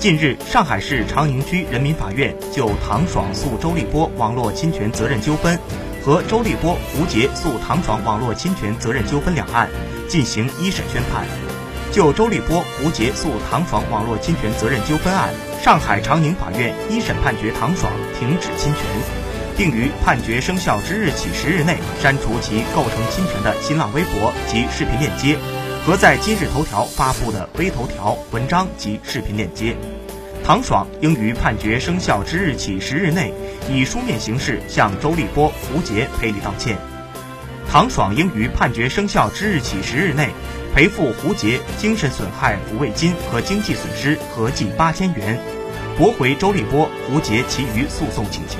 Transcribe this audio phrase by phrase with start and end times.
[0.00, 5.58] 近日，上海市长宁区人民法院就唐爽诉周立波网络侵权责任纠纷
[6.02, 9.68] 和周立波、胡杰诉唐爽网络侵权责任纠纷两案
[10.08, 11.26] 进行一审宣判。
[11.92, 18.82] 就周立波、胡杰诉唐爽网络侵权责任纠纷案，上海长宁法院一审判决唐爽停止侵权，
[19.54, 25.36] 并于判决生效之日起十日内删除其构成侵权的新浪微博及视频链接。
[25.86, 29.74] 和在今日头条发布的微头条文章及视频链接，
[30.44, 33.32] 唐爽应于判决生效之日起十日内，
[33.68, 36.76] 以书面形式向周立波、胡杰赔礼道歉。
[37.68, 40.28] 唐爽应于判决生效之日起十日内，
[40.74, 45.40] 赔付胡杰精神损害抚慰金和经济损失合计八千元，
[45.96, 48.58] 驳回周立波、胡杰其余诉讼请求。